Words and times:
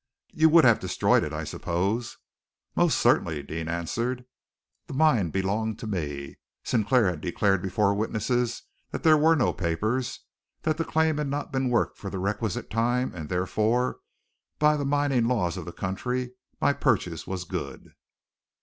"You 0.33 0.49
would 0.49 0.63
have 0.65 0.79
destroyed 0.79 1.23
it, 1.23 1.31
I 1.31 1.43
suppose?" 1.43 2.17
"Most 2.75 2.97
certainly!" 2.97 3.43
Deane 3.43 3.67
answered. 3.67 4.25
"The 4.87 4.95
mine 4.95 5.29
belonged 5.29 5.77
to 5.77 5.85
me. 5.85 6.39
Sinclair 6.63 7.05
had 7.07 7.21
declared 7.21 7.61
before 7.61 7.93
witnesses 7.93 8.63
that 8.89 9.03
there 9.03 9.15
were 9.15 9.35
no 9.35 9.53
papers, 9.53 10.21
that 10.63 10.77
the 10.77 10.85
claim 10.85 11.17
had 11.19 11.27
not 11.27 11.51
been 11.51 11.69
worked 11.69 11.99
for 11.99 12.09
the 12.09 12.17
requisite 12.17 12.71
time; 12.71 13.13
and, 13.13 13.29
therefore, 13.29 13.99
by 14.57 14.75
the 14.75 14.85
mining 14.85 15.27
laws 15.27 15.55
of 15.55 15.65
the 15.65 15.71
country 15.71 16.31
my 16.59 16.73
purchase 16.73 17.27
was 17.27 17.43
good." 17.43 17.91